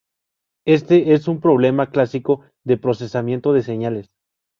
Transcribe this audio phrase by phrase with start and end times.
[0.65, 4.09] Éste es un problema clásico de procesamiento de señales.